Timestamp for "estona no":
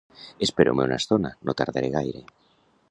1.03-1.57